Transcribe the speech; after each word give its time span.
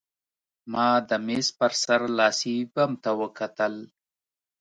ما 0.71 0.89
د 1.09 1.11
مېز 1.25 1.47
په 1.57 1.67
سر 1.83 2.01
لاسي 2.17 2.55
بم 2.73 2.91
ته 3.03 3.11
وکتل 3.21 3.73